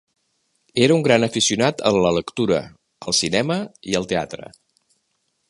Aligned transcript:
Era 0.85 0.95
un 0.99 1.03
gran 1.07 1.25
aficionat 1.27 1.83
a 1.89 1.91
la 1.97 2.13
lectura, 2.19 2.59
al 3.11 3.17
cinema 3.19 3.59
i 3.93 4.01
al 4.01 4.09
teatre. 4.15 4.51